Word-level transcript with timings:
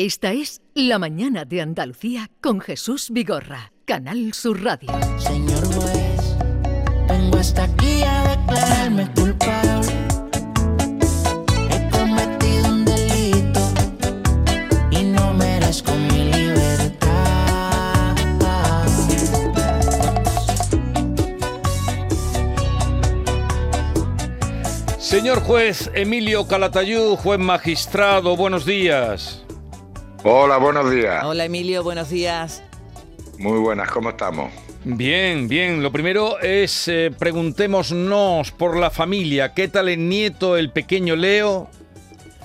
Esta 0.00 0.30
es 0.32 0.62
La 0.74 1.00
Mañana 1.00 1.44
de 1.44 1.60
Andalucía 1.60 2.30
con 2.40 2.60
Jesús 2.60 3.10
Vigorra, 3.10 3.72
Canal 3.84 4.32
Sur 4.32 4.62
Radio. 4.62 4.88
Señor 5.18 5.66
juez, 5.74 6.36
vengo 7.08 7.36
hasta 7.36 7.64
aquí 7.64 8.04
a 8.04 8.28
declararme 8.28 9.10
culpable. 9.12 9.92
He 11.68 11.90
cometido 11.90 12.68
un 12.68 12.84
delito 12.84 13.60
y 14.92 15.02
no 15.02 15.34
merezco 15.34 15.92
mi 15.92 16.30
libertad. 16.30 18.14
Señor 25.00 25.40
juez 25.40 25.90
Emilio 25.92 26.46
Calatayud, 26.46 27.16
juez 27.16 27.40
magistrado, 27.40 28.36
buenos 28.36 28.64
días. 28.64 29.44
Hola, 30.24 30.56
buenos 30.58 30.90
días. 30.90 31.24
Hola 31.24 31.44
Emilio, 31.44 31.82
buenos 31.82 32.10
días. 32.10 32.62
Muy 33.38 33.58
buenas, 33.58 33.90
¿cómo 33.90 34.10
estamos? 34.10 34.52
Bien, 34.84 35.48
bien. 35.48 35.82
Lo 35.82 35.92
primero 35.92 36.38
es 36.40 36.88
eh, 36.88 37.12
preguntémonos 37.16 38.50
por 38.52 38.76
la 38.76 38.90
familia. 38.90 39.54
¿Qué 39.54 39.68
tal 39.68 39.88
el 39.88 40.08
nieto, 40.08 40.56
el 40.56 40.70
pequeño 40.72 41.14
Leo? 41.14 41.68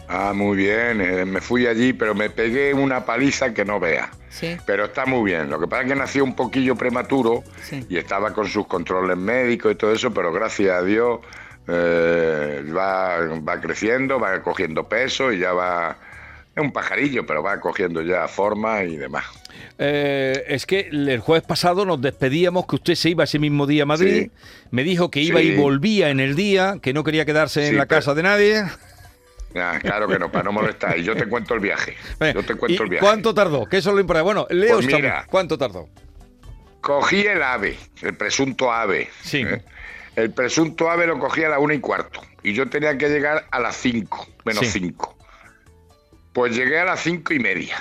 Ah, 0.07 0.33
muy 0.35 0.57
bien. 0.57 1.01
eh, 1.01 1.25
me 1.25 1.41
fui 1.41 1.65
allí, 1.65 1.93
pero 1.93 2.13
me 2.13 2.29
pegué 2.29 2.73
una 2.73 3.05
paliza 3.05 3.53
que 3.53 3.65
no 3.65 3.79
vea. 3.79 4.11
Sí. 4.29 4.57
Pero 4.65 4.85
está 4.85 5.05
muy 5.05 5.31
bien. 5.31 5.49
Lo 5.49 5.59
que 5.59 5.67
pasa 5.67 5.83
es 5.83 5.89
que 5.89 5.95
nació 5.95 6.23
un 6.23 6.35
poquillo 6.35 6.75
prematuro 6.75 7.43
Sí. 7.63 7.85
y 7.89 7.97
estaba 7.97 8.33
con 8.33 8.47
sus 8.47 8.67
controles 8.67 9.17
médicos 9.17 9.71
y 9.71 9.75
todo 9.75 9.93
eso, 9.93 10.13
pero 10.13 10.31
gracias 10.31 10.71
a 10.77 10.83
Dios 10.83 11.19
eh, 11.67 12.63
va, 12.75 13.17
va 13.47 13.61
creciendo, 13.61 14.19
va 14.19 14.41
cogiendo 14.43 14.87
peso 14.87 15.31
y 15.31 15.39
ya 15.39 15.53
va 15.53 15.97
es 16.55 16.61
un 16.61 16.71
pajarillo, 16.71 17.25
pero 17.25 17.41
va 17.41 17.59
cogiendo 17.59 18.01
ya 18.01 18.27
forma 18.27 18.83
y 18.83 18.95
demás. 18.95 19.25
Eh, 19.79 20.43
es 20.47 20.65
que 20.65 20.89
el 20.91 21.19
jueves 21.19 21.43
pasado 21.45 21.85
nos 21.85 22.01
despedíamos, 22.01 22.67
que 22.67 22.75
usted 22.75 22.95
se 22.95 23.09
iba 23.09 23.23
ese 23.23 23.39
mismo 23.39 23.65
día 23.65 23.83
a 23.83 23.85
Madrid, 23.87 24.29
me 24.69 24.83
dijo 24.83 25.09
que 25.09 25.21
iba 25.21 25.41
y 25.41 25.55
volvía 25.55 26.09
en 26.09 26.19
el 26.19 26.35
día, 26.35 26.77
que 26.81 26.93
no 26.93 27.03
quería 27.03 27.25
quedarse 27.25 27.67
en 27.67 27.77
la 27.77 27.87
casa 27.87 28.13
de 28.13 28.23
nadie. 28.23 28.63
Ah, 29.55 29.79
claro 29.81 30.07
que 30.07 30.17
no, 30.17 30.31
para 30.31 30.45
no 30.45 30.51
molestar. 30.51 30.97
Y 30.97 31.03
yo 31.03 31.15
te 31.15 31.27
cuento 31.27 31.53
el 31.53 31.59
viaje. 31.59 31.95
Yo 32.33 32.43
te 32.43 32.55
cuento 32.55 32.83
el 32.83 32.89
viaje. 32.89 33.05
¿Cuánto 33.05 33.33
tardó? 33.33 33.65
Que 33.67 33.77
eso 33.77 33.89
es 33.89 33.95
lo 33.95 34.01
importante. 34.01 34.23
Bueno, 34.23 34.47
Leo, 34.49 34.79
pues 34.79 34.87
¿cuánto 35.27 35.57
tardó? 35.57 35.89
Cogí 36.81 37.21
el 37.21 37.41
ave, 37.41 37.77
el 38.01 38.15
presunto 38.15 38.71
ave. 38.71 39.09
Sí. 39.21 39.41
¿eh? 39.41 39.61
El 40.15 40.31
presunto 40.31 40.89
ave 40.89 41.07
lo 41.07 41.17
cogí 41.17 41.43
a 41.43 41.49
las 41.49 41.59
una 41.59 41.73
y 41.73 41.79
cuarto. 41.79 42.21
Y 42.43 42.53
yo 42.53 42.67
tenía 42.69 42.97
que 42.97 43.09
llegar 43.09 43.45
a 43.51 43.59
las 43.59 43.75
cinco 43.75 44.27
menos 44.43 44.67
cinco. 44.67 45.12
Pues 46.33 46.55
llegué 46.55 46.79
a 46.79 46.85
las 46.85 47.01
cinco 47.01 47.33
y 47.33 47.39
media. 47.39 47.77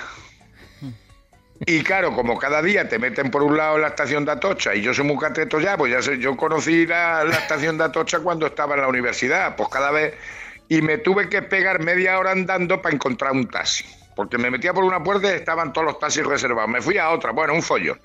Y 1.65 1.81
claro, 1.83 2.13
como 2.13 2.37
cada 2.37 2.61
día 2.61 2.89
te 2.89 2.99
meten 2.99 3.31
por 3.31 3.41
un 3.41 3.55
lado 3.57 3.75
en 3.75 3.83
la 3.83 3.87
estación 3.89 4.25
de 4.25 4.33
Atocha 4.33 4.75
y 4.75 4.81
yo 4.81 4.93
soy 4.93 5.05
muy 5.05 5.17
cateto 5.17 5.59
ya, 5.61 5.77
pues 5.77 5.93
ya 5.93 6.01
sé, 6.01 6.19
yo 6.19 6.35
conocí 6.35 6.85
la, 6.85 7.23
la 7.23 7.35
estación 7.37 7.77
de 7.77 7.85
Atocha 7.85 8.19
cuando 8.19 8.47
estaba 8.47 8.75
en 8.75 8.81
la 8.81 8.87
universidad, 8.87 9.55
pues 9.55 9.69
cada 9.69 9.91
vez... 9.91 10.13
Y 10.69 10.81
me 10.81 10.97
tuve 10.97 11.29
que 11.29 11.41
pegar 11.41 11.81
media 11.81 12.17
hora 12.17 12.31
andando 12.31 12.81
para 12.81 12.95
encontrar 12.95 13.33
un 13.33 13.47
taxi. 13.47 13.85
Porque 14.15 14.37
me 14.37 14.49
metía 14.49 14.73
por 14.73 14.83
una 14.83 15.03
puerta 15.03 15.31
y 15.31 15.35
estaban 15.35 15.71
todos 15.73 15.85
los 15.87 15.99
taxis 15.99 16.25
reservados. 16.25 16.69
Me 16.69 16.81
fui 16.81 16.97
a 16.97 17.09
otra, 17.09 17.31
bueno, 17.31 17.53
un 17.53 17.61
follón. 17.61 17.99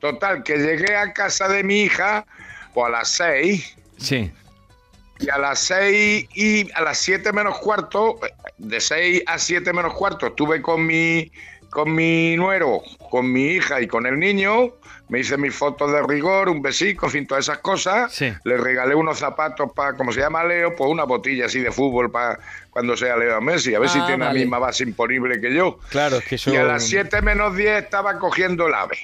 Total, 0.00 0.42
que 0.42 0.56
llegué 0.56 0.96
a 0.96 1.12
casa 1.12 1.48
de 1.48 1.62
mi 1.62 1.82
hija, 1.82 2.24
pues 2.74 2.86
a 2.86 2.90
las 2.90 3.08
seis, 3.08 3.76
Sí. 3.98 4.32
y 5.18 5.28
a 5.28 5.38
las 5.38 5.58
seis 5.60 6.26
y 6.34 6.70
a 6.72 6.80
las 6.80 6.98
siete 6.98 7.32
menos 7.32 7.58
cuarto, 7.58 8.18
de 8.58 8.80
seis 8.80 9.22
a 9.26 9.38
siete 9.38 9.72
menos 9.72 9.94
cuarto, 9.94 10.26
estuve 10.26 10.60
con 10.62 10.84
mi, 10.86 11.30
con 11.70 11.94
mi 11.94 12.36
nuero, 12.36 12.82
con 13.10 13.30
mi 13.32 13.46
hija 13.52 13.80
y 13.80 13.86
con 13.86 14.06
el 14.06 14.18
niño. 14.18 14.74
Me 15.08 15.20
hice 15.20 15.38
mis 15.38 15.54
fotos 15.54 15.90
de 15.90 16.02
rigor, 16.02 16.50
un 16.50 16.60
besico, 16.60 17.06
en 17.06 17.12
fin, 17.12 17.26
todas 17.26 17.46
esas 17.46 17.58
cosas. 17.58 18.12
Sí. 18.12 18.30
Le 18.44 18.58
regalé 18.58 18.94
unos 18.94 19.18
zapatos 19.18 19.72
para, 19.74 19.94
como 19.94 20.12
se 20.12 20.20
llama 20.20 20.44
Leo, 20.44 20.76
pues 20.76 20.90
una 20.90 21.04
botella 21.04 21.46
así 21.46 21.60
de 21.60 21.72
fútbol 21.72 22.10
para 22.10 22.38
cuando 22.70 22.94
sea 22.94 23.16
Leo 23.16 23.40
Messi, 23.40 23.74
a 23.74 23.78
ver 23.78 23.88
si 23.88 23.98
Ah, 24.00 24.06
tiene 24.06 24.24
vale. 24.26 24.38
la 24.38 24.44
misma 24.44 24.58
base 24.58 24.82
imponible 24.84 25.40
que 25.40 25.54
yo. 25.54 25.78
Claro, 25.88 26.18
es 26.18 26.24
que 26.26 26.34
eso... 26.34 26.52
Y 26.52 26.56
a 26.56 26.64
las 26.64 26.84
7 26.86 27.22
menos 27.22 27.56
10 27.56 27.84
estaba 27.84 28.18
cogiendo 28.18 28.66
el 28.66 28.74
ave. 28.74 28.98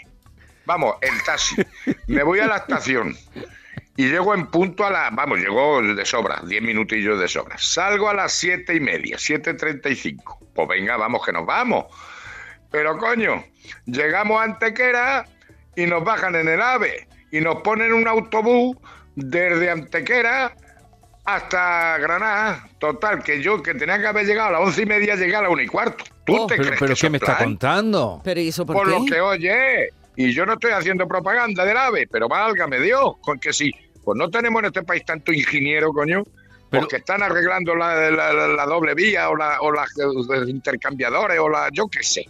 Vamos, 0.66 0.96
el 1.00 1.22
taxi. 1.24 1.56
Me 2.06 2.22
voy 2.22 2.40
a 2.40 2.46
la 2.48 2.56
estación. 2.58 3.16
Y 3.96 4.08
llego 4.08 4.34
en 4.34 4.46
punto 4.46 4.84
a 4.84 4.90
la... 4.90 5.10
Vamos, 5.12 5.38
llego 5.38 5.80
de 5.82 6.04
sobra, 6.04 6.42
10 6.44 6.62
minutillos 6.62 7.18
de 7.20 7.28
sobra. 7.28 7.56
Salgo 7.58 8.08
a 8.08 8.14
las 8.14 8.32
siete 8.32 8.74
y 8.74 8.80
media, 8.80 9.16
7.35. 9.16 10.38
Pues 10.54 10.68
venga, 10.68 10.96
vamos, 10.96 11.24
que 11.24 11.32
nos 11.32 11.46
vamos. 11.46 11.84
Pero 12.70 12.96
coño, 12.98 13.44
llegamos 13.86 14.40
a 14.40 14.44
Antequera 14.44 15.26
y 15.76 15.86
nos 15.86 16.02
bajan 16.04 16.34
en 16.34 16.48
el 16.48 16.60
AVE. 16.60 17.06
Y 17.30 17.40
nos 17.40 17.56
ponen 17.62 17.92
un 17.92 18.08
autobús 18.08 18.76
desde 19.14 19.70
Antequera 19.70 20.54
hasta 21.24 21.98
Granada. 21.98 22.68
Total, 22.78 23.22
que 23.22 23.40
yo 23.40 23.62
que 23.62 23.74
tenía 23.74 24.00
que 24.00 24.06
haber 24.08 24.26
llegado 24.26 24.48
a 24.48 24.52
las 24.52 24.60
once 24.62 24.82
y 24.82 24.86
media, 24.86 25.14
llegué 25.14 25.36
a 25.36 25.42
la 25.42 25.50
una 25.50 25.62
y 25.62 25.66
cuarto. 25.68 26.04
¿Tú 26.24 26.36
Oh, 26.36 26.46
te 26.46 26.56
pero 26.56 26.74
crees 26.74 26.80
pero 26.80 26.94
que 26.94 27.00
¿qué 27.00 27.10
me 27.10 27.18
es 27.18 27.22
está 27.22 27.38
contando? 27.38 28.20
Pero 28.24 28.40
¿y 28.40 28.48
eso 28.48 28.66
por, 28.66 28.76
Por 28.76 28.86
qué? 28.86 28.98
lo 28.98 29.04
que 29.04 29.20
oye, 29.20 29.88
y 30.16 30.32
yo 30.32 30.46
no 30.46 30.54
estoy 30.54 30.72
haciendo 30.72 31.06
propaganda 31.06 31.64
del 31.64 31.76
AVE, 31.76 32.06
pero 32.10 32.28
válgame 32.28 32.80
Dios, 32.80 33.14
con 33.20 33.38
que 33.38 33.52
sí, 33.52 33.72
pues 34.04 34.16
no 34.18 34.28
tenemos 34.30 34.60
en 34.60 34.66
este 34.66 34.82
país 34.82 35.04
tanto 35.04 35.32
ingeniero, 35.32 35.92
coño, 35.92 36.22
Pero- 36.70 36.82
porque 36.82 36.96
están 36.96 37.22
arreglando 37.22 37.74
la, 37.74 38.10
la- 38.10 38.66
doble 38.66 38.94
vía 38.94 39.28
o, 39.30 39.36
la, 39.36 39.60
o 39.60 39.72
las 39.72 39.88
eh, 39.98 40.48
intercambiadores 40.50 41.38
o 41.40 41.48
la, 41.48 41.68
yo 41.72 41.86
qué 41.88 42.02
sé. 42.02 42.28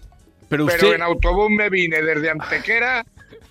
Pero 0.49 0.67
Pero 0.67 0.77
usted... 0.87 0.95
en 0.95 1.03
autobús 1.03 1.51
me 1.51 1.69
vine 1.71 2.01
desde 2.03 2.31
Antequera 2.31 3.05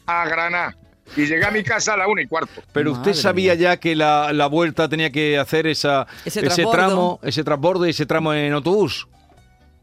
a 0.06 0.28
Granada 0.28 0.75
y 1.17 1.25
llegué 1.25 1.44
a 1.45 1.51
mi 1.51 1.63
casa 1.63 1.94
a 1.95 1.97
la 1.97 2.07
una 2.07 2.22
y 2.22 2.28
cuarto. 2.28 2.62
Pero 2.72 2.91
usted 2.91 3.07
Madre 3.12 3.22
sabía 3.22 3.53
mía. 3.56 3.62
ya 3.62 3.78
que 3.78 3.95
la, 3.95 4.31
la 4.31 4.47
vuelta 4.47 4.88
tenía 4.88 5.12
que 5.12 5.38
hacer 5.38 5.67
esa, 5.67 6.07
Ese 6.23 6.41
tramo, 6.72 7.19
ese 7.23 7.44
transbordo 7.44 7.85
y 7.88 7.89
ese 7.89 8.06
tramo 8.06 8.33
en 8.33 8.53
autobús. 8.53 9.07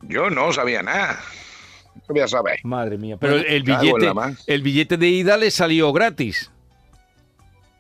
Yo 0.03 0.31
no 0.31 0.53
sabía 0.53 0.83
nada. 0.83 1.21
¿Qué 2.07 2.13
voy 2.15 2.21
a 2.21 2.29
saber? 2.29 2.61
Madre 2.63 2.97
mía. 2.97 3.17
Pero 3.21 3.35
el, 3.37 3.63
billete, 3.65 4.13
el 4.47 4.63
billete 4.63 4.97
de 4.97 5.09
ida 5.09 5.37
le 5.37 5.51
salió 5.51 5.93
gratis. 5.93 6.51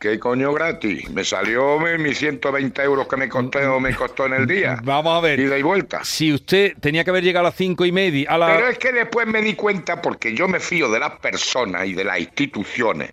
¿Qué 0.01 0.19
coño 0.19 0.55
gratis? 0.55 1.11
Me 1.11 1.23
salió 1.25 1.79
mi- 1.79 1.99
mis 2.03 2.17
120 2.19 2.83
euros 2.83 3.07
que 3.07 3.19
me 3.19 3.29
costó, 3.29 3.79
me 3.81 3.95
costó 3.95 4.25
en 4.25 4.33
el 4.33 4.47
día. 4.47 4.79
Vamos 4.83 5.15
a 5.15 5.21
ver. 5.21 5.39
Ida 5.39 5.59
y 5.59 5.63
vuelta. 5.63 6.03
Si 6.05 6.33
usted 6.33 6.73
tenía 6.81 7.05
que 7.05 7.11
haber 7.11 7.23
llegado 7.23 7.47
a 7.47 7.51
las 7.51 7.57
cinco 7.59 7.85
y 7.85 7.93
media, 7.93 8.31
a 8.31 8.39
la... 8.39 8.47
Pero 8.47 8.69
es 8.69 8.79
que 8.79 8.93
después 8.93 9.27
me 9.27 9.43
di 9.43 9.53
cuenta, 9.55 10.01
porque 10.01 10.35
yo 10.35 10.49
me 10.49 10.59
fío 10.59 10.91
de 10.91 11.01
las 11.01 11.19
personas 11.21 11.87
y 11.87 11.93
de 11.93 12.05
las 12.05 12.19
instituciones. 12.19 13.11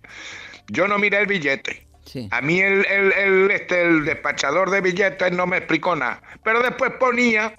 Yo 0.68 0.88
no 0.88 0.98
miré 0.98 1.18
el 1.18 1.26
billete. 1.26 1.86
Sí. 2.06 2.26
A 2.30 2.40
mí 2.40 2.58
el, 2.60 2.86
el, 2.86 3.12
el, 3.12 3.50
este, 3.50 3.82
el 3.82 4.06
despachador 4.06 4.70
de 4.70 4.80
billetes 4.80 5.30
no 5.32 5.46
me 5.46 5.58
explicó 5.58 5.94
nada. 5.94 6.22
Pero 6.42 6.62
después 6.62 6.92
ponía 6.98 7.54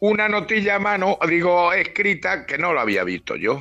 una 0.00 0.28
notilla 0.28 0.74
a 0.74 0.78
mano, 0.80 1.18
digo, 1.28 1.72
escrita, 1.72 2.44
que 2.46 2.58
no 2.58 2.72
lo 2.72 2.80
había 2.80 3.04
visto 3.04 3.36
yo. 3.36 3.60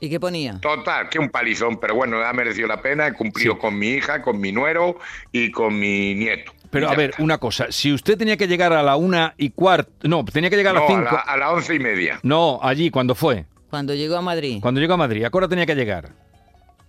¿Y 0.00 0.08
qué 0.08 0.20
ponía? 0.20 0.58
Total, 0.60 1.08
que 1.08 1.18
un 1.18 1.28
palizón, 1.28 1.78
pero 1.78 1.94
bueno, 1.94 2.22
ha 2.22 2.32
merecido 2.32 2.68
la 2.68 2.80
pena, 2.80 3.06
he 3.08 3.12
cumplido 3.12 3.54
Sí. 3.54 3.58
con 3.60 3.78
mi 3.78 3.88
hija, 3.88 4.22
con 4.22 4.38
mi 4.40 4.52
nuero 4.52 4.98
y 5.32 5.50
con 5.50 5.78
mi 5.78 6.14
nieto. 6.14 6.52
Pero 6.70 6.88
a 6.90 6.94
ver, 6.94 7.14
una 7.18 7.38
cosa. 7.38 7.66
Si 7.70 7.92
usted 7.92 8.16
tenía 8.18 8.36
que 8.36 8.46
llegar 8.46 8.72
a 8.72 8.82
la 8.82 8.96
una 8.96 9.34
y 9.38 9.50
cuarto... 9.50 9.90
No, 10.08 10.24
tenía 10.24 10.50
que 10.50 10.56
llegar 10.56 10.76
a 10.76 10.80
las 10.80 10.88
a, 10.90 10.92
cinco... 10.94 11.10
la- 11.14 11.20
a 11.20 11.36
las 11.36 11.52
once 11.52 11.74
y 11.74 11.78
media. 11.78 12.20
No, 12.22 12.58
allí, 12.62 12.90
cuando 12.90 13.14
fue. 13.14 13.46
Cuando 13.70 13.94
llegó 13.94 14.16
a 14.16 14.22
Madrid. 14.22 14.58
Cuando 14.60 14.80
llegó 14.80 14.94
a 14.94 14.98
Madrid. 14.98 15.24
¿A 15.24 15.30
qué 15.30 15.36
hora 15.36 15.48
tenía 15.48 15.64
que 15.66 15.74
llegar? 15.74 16.10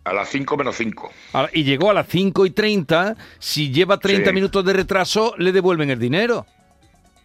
A 0.04 0.14
las 0.14 0.30
cinco 0.30 0.56
menos 0.58 0.76
cinco. 0.76 1.10
A- 1.34 1.50
y 1.54 1.64
llegó 1.64 1.90
a 1.90 1.94
las 1.94 2.08
5 2.08 2.46
y 2.46 2.50
30. 2.52 3.16
Si 3.38 3.72
lleva 3.72 3.98
30 3.98 4.30
Sí. 4.30 4.34
minutos 4.36 4.64
de 4.66 4.74
retraso, 4.74 5.34
le 5.38 5.52
devuelven 5.52 5.90
el 5.90 6.00
dinero. 6.00 6.46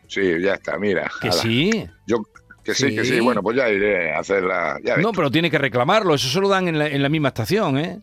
Sí, 0.07 0.21
ya 0.43 0.55
está, 0.55 0.77
mira. 0.79 1.11
Que 1.21 1.33
sí. 1.33 1.89
Yo, 2.07 2.19
que 2.65 2.75
sí, 2.75 2.95
que 2.95 3.05
Sí. 3.05 3.21
Bueno, 3.21 3.43
pues 3.43 3.57
ya 3.57 3.69
iré 3.69 4.13
a 4.13 4.19
hacerla. 4.21 4.79
Ya, 4.83 4.97
No, 4.97 5.13
pero 5.13 5.31
tiene 5.31 5.51
que 5.51 5.59
reclamarlo. 5.59 6.15
Eso 6.15 6.29
se 6.29 6.41
lo 6.41 6.49
dan 6.49 6.69
en 6.69 6.79
la, 6.79 6.87
en 6.89 7.03
la 7.03 7.09
misma 7.09 7.29
estación, 7.29 7.79
¿eh? 7.79 8.01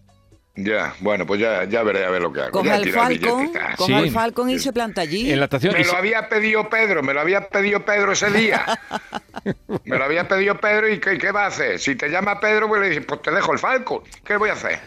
ya, 0.54 0.94
bueno, 1.00 1.26
pues 1.26 1.40
ya, 1.40 1.64
ya 1.64 1.82
veré 1.82 2.06
a 2.06 2.10
ver 2.12 2.22
lo 2.22 2.32
que 2.32 2.42
hago. 2.42 2.64
Ya 2.64 2.76
el 2.76 2.92
Falcon, 2.92 3.52
Sí. 3.86 3.94
el 3.94 4.12
Falcon 4.12 4.50
y 4.50 4.60
se 4.60 4.74
planta 4.74 5.02
allí. 5.02 5.32
En 5.32 5.40
la 5.40 5.46
estación. 5.46 5.74
Me 5.74 5.84
lo 5.84 5.96
había 5.96 6.28
pedido 6.30 6.70
Pedro, 6.70 7.02
me 7.02 7.14
lo 7.14 7.22
había 7.22 7.48
pedido 7.48 7.84
Pedro 7.86 8.12
ese 8.12 8.30
día. 8.30 8.66
me 9.86 9.98
lo 9.98 10.04
había 10.04 10.28
pedido 10.28 10.60
Pedro 10.60 10.90
y 10.90 11.00
¿qué, 11.00 11.18
qué 11.18 11.32
va 11.32 11.46
a 11.46 11.48
hacer? 11.48 11.80
Si 11.80 11.96
te 11.96 12.10
llama 12.10 12.40
Pedro, 12.40 12.68
pues 12.68 12.82
le 12.82 12.90
dices, 12.90 13.06
pues 13.08 13.22
te 13.22 13.32
dejo 13.32 13.54
el 13.54 13.60
Falcon. 13.60 14.02
¿Qué 14.26 14.36
voy 14.38 14.50
a 14.50 14.54
hacer? 14.54 14.80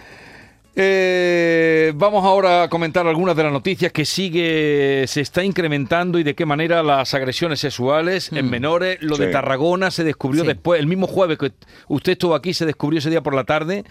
Eh, 0.77 1.93
vamos 1.95 2.25
ahora 2.25 2.65
a 2.65 2.69
comentar 2.69 3.07
algunas 3.07 3.37
de 3.37 3.45
las 3.45 3.53
noticias 3.53 3.93
que 3.93 4.05
sigue, 4.05 5.05
se 5.07 5.21
está 5.21 5.45
incrementando 5.45 6.19
y 6.19 6.25
de 6.25 6.35
qué 6.35 6.45
manera 6.47 6.83
las 6.83 7.15
agresiones 7.15 7.61
sexuales 7.61 8.33
en 8.33 8.51
menores. 8.51 8.99
Lo 9.01 9.17
de. 9.17 9.29
Tarragona 9.29 9.91
se 9.93 10.03
descubrió 10.03 10.43
Sí. 10.43 10.49
después, 10.49 10.81
el 10.81 10.87
mismo 10.89 11.07
jueves 11.07 11.39
que 11.39 11.53
usted 11.89 12.13
estuvo 12.13 12.35
aquí, 12.35 12.55
se 12.55 12.67
descubrió 12.67 12.99
ese 12.99 13.11
día 13.11 13.21
por 13.23 13.35
la 13.35 13.45
tarde, 13.45 13.85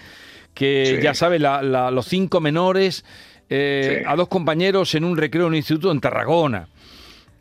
que 0.54 0.98
Sí. 0.98 1.02
ya 1.04 1.14
sabe, 1.14 1.40
la- 1.40 1.62
la- 1.62 1.90
los 1.90 2.06
cinco 2.06 2.42
menores, 2.42 3.06
eh, 3.50 4.04
a 4.06 4.16
dos 4.18 4.28
compañeros 4.28 4.94
en 4.96 5.06
un 5.06 5.16
recreo 5.18 5.44
en 5.44 5.50
un 5.50 5.56
instituto 5.56 5.92
en 5.92 6.02
Tarragona. 6.02 6.68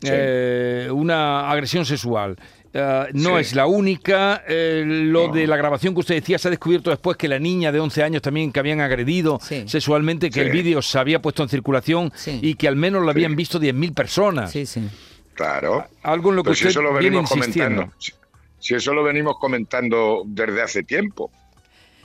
Eh, 0.05 0.89
una 0.91 1.49
agresión 1.49 1.85
sexual. 1.85 2.37
Eh, 2.73 3.05
no 3.13 3.35
Sí. 3.35 3.41
es 3.41 3.55
la 3.55 3.65
única. 3.67 4.43
eh, 4.47 4.83
lo 4.85 5.27
No. 5.27 5.33
de 5.33 5.45
la 5.47 5.55
grabación 5.57 5.93
que 5.93 5.99
usted 6.01 6.15
decía 6.15 6.37
se 6.39 6.47
ha 6.47 6.51
descubierto 6.51 6.89
después 6.89 7.17
que 7.17 7.27
la 7.27 7.39
niña 7.39 7.71
de 7.71 7.79
11 7.79 8.03
años 8.03 8.21
también 8.21 8.51
que 8.51 8.59
habían 8.59 8.81
agredido 8.81 9.39
Sí. 9.41 9.63
sexualmente, 9.67 10.29
que 10.29 10.33
Sí. 10.35 10.39
el 10.41 10.51
vídeo 10.51 10.81
se 10.81 10.97
había 10.99 11.21
puesto 11.21 11.43
en 11.43 11.49
circulación 11.49 12.11
Sí. 12.15 12.39
y 12.41 12.55
que 12.55 12.67
al 12.67 12.75
menos 12.75 13.03
lo 13.03 13.09
habían 13.11 13.35
visto 13.35 13.59
10.000 13.59 13.93
personas. 13.93 14.51
Sí, 14.51 14.65
sí. 14.65 14.87
Claro. 15.33 15.85
Algo 16.03 16.29
en 16.31 16.35
lo 16.37 16.43
que 16.43 16.47
Pero 16.49 16.55
si 16.55 16.67
usted 16.67 16.69
eso 16.69 16.81
lo 16.81 16.97
viene 16.97 17.17
insistiendo. 17.17 17.81
comentando. 17.83 17.95
Si, 17.99 18.11
si 18.59 18.75
eso 18.75 18.93
lo 18.93 19.03
venimos 19.03 19.35
comentando 19.39 20.23
desde 20.25 20.61
hace 20.61 20.83
tiempo. 20.83 21.31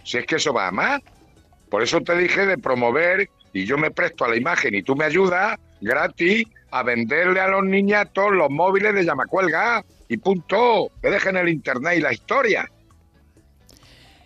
Si 0.05 0.19
es 0.19 0.27
que 0.27 0.37
eso 0.37 0.53
va 0.53 0.69
a 0.69 0.71
más. 0.71 1.01
Por 1.71 1.83
eso 1.83 2.01
te 2.01 2.17
dije 2.17 2.47
de 2.47 2.57
promover 2.59 3.29
y 3.53 3.65
yo 3.67 3.77
me 3.79 3.91
presto 3.91 4.25
a 4.25 4.29
la 4.29 4.37
imagen 4.37 4.75
y 4.75 4.83
tú 4.83 4.97
me 4.97 5.05
ayudas 5.05 5.59
gratis 5.81 6.47
a 6.71 6.83
venderle 6.83 7.41
a 7.41 7.49
los 7.49 7.65
niñatos 7.65 8.33
los 8.33 8.49
móviles 8.51 8.95
de 8.95 9.05
llamacuelga 9.05 9.85
y 10.09 10.17
punto. 10.17 10.91
Que 11.03 11.11
dejen 11.11 11.37
el 11.37 11.49
internet 11.49 11.99
y 11.99 12.01
la 12.01 12.13
historia. 12.13 12.69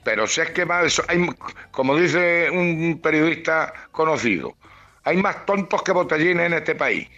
Pero 0.05 0.27
si 0.27 0.41
es 0.41 0.51
que 0.51 0.67
eso- 0.85 1.05
hay, 1.09 1.29
como 1.71 1.97
dice 1.97 2.51
un 2.51 3.01
periodista 3.03 3.73
conocido, 3.93 4.57
hay 5.05 5.17
más 5.17 5.47
tontos 5.47 5.83
que 5.83 5.93
botellines 5.93 6.47
en 6.47 6.55
este 6.55 6.75
país. 6.75 7.09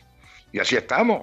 Y 0.53 0.59
así 0.59 0.77
estamos. 0.77 1.23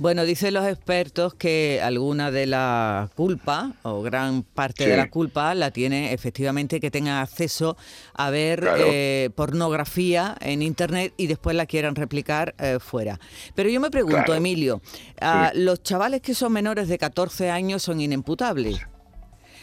Bueno, 0.00 0.24
dicen 0.24 0.54
los 0.54 0.66
expertos 0.66 1.34
que 1.34 1.78
alguna 1.82 2.30
de 2.30 2.46
la 2.46 3.10
culpa, 3.16 3.74
o 3.82 4.00
gran 4.00 4.42
parte 4.44 4.84
Sí. 4.84 4.90
de 4.90 4.96
la 4.96 5.10
culpa, 5.10 5.54
la 5.54 5.72
tiene 5.72 6.14
efectivamente 6.14 6.80
que 6.80 6.90
tengan 6.90 7.18
acceso 7.18 7.76
a 8.14 8.30
ver 8.30 8.60
Claro. 8.60 8.82
eh, 8.86 9.28
pornografía 9.34 10.38
en 10.40 10.62
Internet 10.62 11.12
y 11.18 11.26
después 11.26 11.54
la 11.54 11.66
quieran 11.66 11.96
replicar 11.96 12.54
eh, 12.58 12.78
fuera. 12.80 13.20
Pero 13.54 13.68
yo 13.68 13.78
me 13.78 13.90
pregunto, 13.90 14.16
Claro. 14.24 14.34
Emilio, 14.36 14.80
los 15.52 15.82
chavales 15.82 16.22
que 16.22 16.32
son 16.34 16.54
menores 16.54 16.88
de 16.88 16.96
14 16.96 17.50
años 17.50 17.82
son 17.82 18.00
inimputables. 18.00 18.78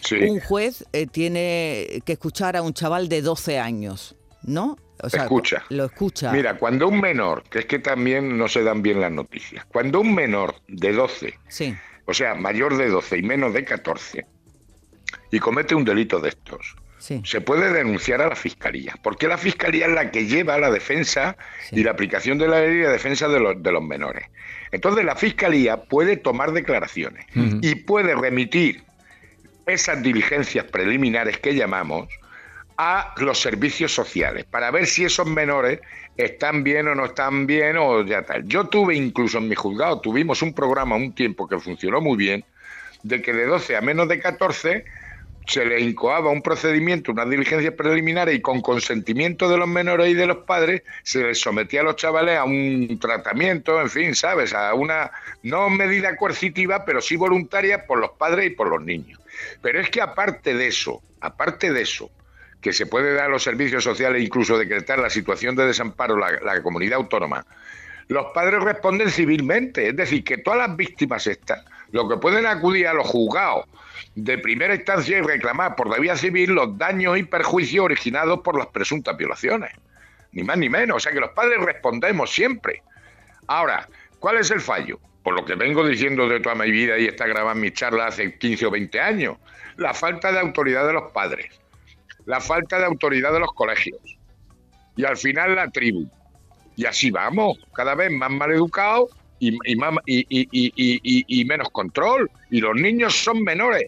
Sí. 0.02 0.18
Un 0.18 0.40
juez 0.40 0.86
eh, 0.94 1.08
tiene 1.08 2.04
que 2.06 2.14
escuchar 2.14 2.56
a 2.56 2.62
un 2.62 2.74
chaval 2.74 3.10
de 3.10 3.24
12 3.24 3.58
años, 3.58 4.16
¿no? 4.44 4.78
O 5.02 5.08
Escucha. 5.08 5.64
Lo 5.70 5.86
escucha. 5.86 6.32
Mira, 6.32 6.58
cuando 6.58 6.88
un 6.88 7.00
menor, 7.00 7.44
que 7.50 7.60
es 7.60 7.66
que 7.66 7.80
también 7.80 8.38
no 8.38 8.48
se 8.48 8.64
dan 8.64 8.82
bien 8.82 9.00
las 9.00 9.12
noticias, 9.12 9.66
cuando 9.66 10.00
un 10.02 10.16
menor 10.16 10.56
de 10.68 10.92
12, 10.94 11.34
Sí, 11.48 11.76
o 12.06 12.14
sea, 12.14 12.34
mayor 12.36 12.78
de 12.78 12.88
12 12.90 13.18
y 13.20 13.22
menos 13.22 13.54
de 13.54 13.64
14, 13.64 14.26
y 15.32 15.40
comete 15.40 15.76
un 15.76 15.86
delito 15.86 16.20
de 16.20 16.30
estos, 16.30 16.76
sí. 16.98 17.22
se 17.26 17.42
puede 17.42 17.72
denunciar 17.72 18.22
a 18.22 18.30
la 18.30 18.36
fiscalía, 18.36 18.96
porque 19.04 19.28
la 19.28 19.38
fiscalía 19.38 19.86
es 19.86 19.92
la 19.94 20.10
que 20.10 20.26
lleva 20.26 20.58
la 20.58 20.72
defensa 20.72 21.38
Sí. 21.70 21.80
y 21.80 21.84
la 21.84 21.92
aplicación 21.92 22.38
de 22.40 22.48
la 22.48 22.62
ley 22.62 22.78
de 22.78 22.90
defensa 22.90 23.28
de 23.28 23.40
los, 23.40 23.62
de 23.62 23.72
los 23.72 23.84
menores. 23.84 24.26
Entonces 24.72 25.06
la 25.06 25.16
fiscalía 25.16 25.84
puede 25.84 26.18
tomar 26.18 26.52
declaraciones 26.54 27.26
y 27.62 27.76
puede 27.76 28.16
remitir 28.16 28.84
esas 29.66 30.02
diligencias 30.02 30.66
preliminares 30.66 31.38
que 31.38 31.54
llamamos 31.56 32.08
a 32.78 33.14
los 33.18 33.40
servicios 33.40 33.94
sociales 33.94 34.46
para 34.46 34.70
ver 34.72 34.86
si 34.86 35.06
esos 35.06 35.28
menores 35.28 35.80
están 36.16 36.64
bien 36.64 36.88
o 36.88 36.96
no 36.96 37.06
están 37.06 37.48
bien 37.48 37.78
o 37.78 38.04
ya 38.04 38.22
tal. 38.24 38.48
Yo 38.48 38.68
tuve 38.68 38.96
incluso 38.96 39.40
en 39.40 39.50
mi 39.50 39.56
juzgado, 39.56 40.00
tuvimos 40.00 40.42
un 40.42 40.54
programa 40.54 40.96
un 40.96 41.14
tiempo 41.14 41.48
que 41.48 41.60
funcionó 41.60 42.02
muy 42.02 42.18
bien, 42.18 42.46
de 43.04 43.22
que 43.22 43.34
de 43.34 43.46
12 43.46 43.76
a 43.76 43.82
menos 43.82 44.08
de 44.08 44.20
14 44.20 44.86
se 45.48 45.66
le 45.66 45.80
incoaba 45.80 46.30
un 46.30 46.42
procedimiento, 46.42 47.14
unas 47.14 47.30
diligencias 47.30 47.74
preliminares 47.74 48.36
y 48.36 48.42
con 48.42 48.62
consentimiento 48.62 49.48
de 49.48 49.58
los 49.58 49.68
menores 49.68 50.10
y 50.10 50.14
de 50.14 50.28
los 50.28 50.40
padres 50.40 50.84
se 51.04 51.24
les 51.24 51.40
sometía 51.40 51.82
a 51.82 51.84
los 51.84 51.96
chavales 51.96 52.38
a 52.38 52.44
un 52.44 53.00
tratamiento, 53.00 53.80
en 53.80 53.90
fin, 53.90 54.14
¿sabes? 54.14 54.54
A 54.54 54.74
una 54.74 55.10
no 55.44 55.70
medida 55.70 56.18
coercitiva, 56.18 56.84
pero 56.84 57.02
sí 57.02 57.16
voluntaria 57.16 57.86
por 57.86 58.00
los 58.00 58.12
padres 58.12 58.48
y 58.48 58.50
por 58.50 58.68
los 58.68 58.82
niños. 58.82 59.22
Pero 59.62 59.80
es 59.80 59.90
que 59.90 60.02
aparte 60.02 60.54
de 60.54 60.68
eso, 60.68 61.02
aparte 61.22 61.72
de 61.72 61.82
eso, 61.82 62.12
que 62.68 62.74
se 62.74 62.86
puede 62.86 63.14
dar 63.14 63.28
a 63.28 63.30
los 63.30 63.44
servicios 63.44 63.82
sociales, 63.82 64.22
incluso 64.22 64.58
decretar 64.58 65.00
la 65.00 65.10
situación 65.10 65.56
de 65.56 65.68
desamparo 65.68 66.18
la, 66.18 66.32
la 66.44 66.62
comunidad 66.62 66.98
autónoma, 66.98 67.46
los 68.10 68.26
padres 68.34 68.62
responden 68.62 69.10
civilmente, 69.10 69.88
es 69.88 69.96
decir, 69.96 70.22
que 70.26 70.40
todas 70.40 70.60
las 70.60 70.76
víctimas 70.76 71.28
estas, 71.28 71.64
lo 71.92 72.10
que 72.10 72.18
pueden 72.18 72.46
acudir 72.46 72.88
a 72.88 72.94
los 72.94 73.08
juzgados 73.08 73.68
de 74.16 74.38
primera 74.38 74.76
instancia 74.76 75.18
y 75.18 75.22
reclamar 75.22 75.78
por 75.78 75.90
la 75.90 75.98
vía 75.98 76.18
civil 76.18 76.52
los 76.52 76.78
daños 76.78 77.18
y 77.18 77.24
perjuicios 77.24 77.86
originados 77.86 78.42
por 78.42 78.58
las 78.58 78.68
presuntas 78.68 79.16
violaciones. 79.16 79.72
Ni 80.34 80.44
más 80.44 80.58
ni 80.58 80.68
menos. 80.68 80.98
O 80.98 81.00
sea 81.00 81.14
que 81.14 81.22
los 81.22 81.32
padres 81.32 81.62
respondemos 81.62 82.30
siempre. 82.30 82.84
Ahora, 83.48 83.88
¿cuál 84.20 84.40
es 84.40 84.52
el 84.52 84.60
fallo? 84.60 85.00
Por 85.24 85.36
lo 85.36 85.46
que 85.46 85.56
vengo 85.56 85.88
diciendo 85.88 86.28
de 86.28 86.42
toda 86.42 86.56
mi 86.56 86.70
vida 86.70 86.98
y 86.98 87.06
está 87.06 87.28
grabada 87.28 87.56
en 87.56 87.62
mis 87.62 87.74
charlas 87.74 88.16
hace 88.16 88.38
15 88.38 88.66
o 88.66 88.72
20 88.72 89.00
años. 89.00 89.38
La 89.78 89.94
falta 89.94 90.34
de 90.34 90.40
autoridad 90.40 90.86
de 90.86 90.94
los 90.94 91.14
padres. 91.14 91.48
La 92.28 92.42
falta 92.42 92.78
de 92.78 92.86
autoridad 92.86 93.32
de 93.32 93.40
los 93.40 93.54
colegios. 93.54 93.98
Y 94.98 95.06
al 95.06 95.16
final 95.16 95.56
la 95.56 95.70
tribu. 95.70 96.06
Y 96.76 96.86
así 96.86 97.10
vamos, 97.10 97.58
cada 97.74 97.96
vez 97.96 98.12
más 98.12 98.30
y, 100.06 100.20
y- 100.20 100.48
y- 100.52 100.74
y- 100.76 101.00
y- 101.04 101.42
y 101.42 101.46
menos 101.46 101.70
control. 101.72 102.30
Y 102.52 102.60
los 102.60 102.76
niños 102.76 103.16
son 103.16 103.44
menores. 103.44 103.86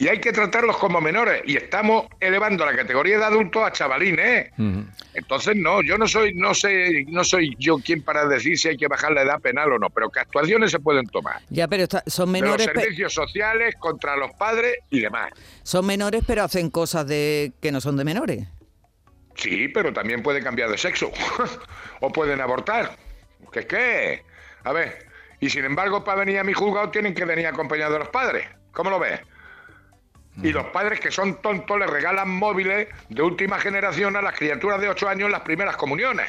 Y 0.00 0.08
hay 0.08 0.18
que 0.18 0.32
tratarlos 0.32 0.78
como 0.78 0.98
menores. 1.00 1.42
Y 1.44 1.58
estamos 1.58 2.06
elevando 2.20 2.64
la 2.64 2.74
categoría 2.74 3.18
de 3.18 3.24
adultos 3.24 3.62
a 3.62 3.70
chavalines. 3.70 4.50
Ujú. 4.58 4.86
Entonces 5.12 5.54
no, 5.56 5.82
yo 5.82 5.98
no 5.98 6.08
soy, 6.08 6.32
no 6.34 6.54
sé, 6.54 7.04
no 7.08 7.22
soy 7.22 7.54
yo 7.58 7.76
quien 7.78 8.02
para 8.02 8.26
decir 8.26 8.58
si 8.58 8.68
hay 8.68 8.78
que 8.78 8.88
bajar 8.88 9.12
la 9.12 9.22
edad 9.22 9.40
penal 9.40 9.70
o 9.72 9.78
no, 9.78 9.90
pero 9.90 10.08
que 10.08 10.20
actuaciones 10.20 10.70
se 10.70 10.78
pueden 10.78 11.06
tomar. 11.06 11.42
Ya, 11.50 11.68
pero 11.68 11.82
está- 11.82 12.02
son 12.06 12.32
De 12.32 12.40
los 12.40 12.48
menores, 12.48 12.68
pe- 12.68 12.80
servicios 12.80 13.12
sociales 13.12 13.74
contra 13.78 14.16
los 14.16 14.32
padres 14.32 14.78
y 14.88 15.00
demás. 15.00 15.32
son 15.62 15.84
menores, 15.84 16.22
pero 16.26 16.44
hacen 16.44 16.70
cosas 16.70 17.06
de 17.06 17.52
que 17.60 17.70
no 17.70 17.82
son 17.82 17.98
de 17.98 18.04
menores. 18.04 18.46
Sí, 19.34 19.68
pero 19.68 19.92
también 19.92 20.22
puede 20.22 20.42
cambiar 20.42 20.70
de 20.70 20.78
sexo. 20.78 21.10
o 22.00 22.10
pueden 22.10 22.40
abortar. 22.40 22.96
¿Qué 23.52 23.60
es 23.60 23.66
qué? 23.66 24.22
A 24.64 24.72
ver, 24.72 25.06
y 25.40 25.50
sin 25.50 25.64
embargo, 25.66 26.04
para 26.04 26.20
venir 26.20 26.38
a 26.38 26.44
mi 26.44 26.54
juzgado 26.54 26.88
tienen 26.90 27.12
que 27.14 27.26
venir 27.26 27.46
acompañados 27.46 27.92
de 27.92 27.98
los 27.98 28.08
padres. 28.08 28.46
¿Cómo 28.72 28.88
lo 28.88 28.98
ves? 28.98 29.20
Y 30.42 30.52
los 30.52 30.66
padres 30.66 31.00
que 31.00 31.10
son 31.10 31.36
tontos 31.42 31.78
les 31.78 31.88
regalan 31.90 32.28
móviles 32.30 32.88
de 33.08 33.22
última 33.22 33.58
generación 33.58 34.16
a 34.16 34.22
las 34.22 34.34
criaturas 34.36 34.80
de 34.80 34.88
8 34.88 35.08
años 35.08 35.26
en 35.26 35.32
las 35.32 35.42
primeras 35.42 35.76
comuniones. 35.76 36.26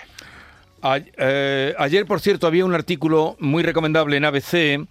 A- 0.81 0.99
eh, 1.17 1.73
ayer, 1.77 2.05
por 2.05 2.19
cierto, 2.19 2.47
había 2.47 2.65
un 2.65 2.73
artículo 2.73 3.35
muy 3.39 3.63
recomendable 3.63 4.17
en 4.17 4.25
ABC 4.25 4.87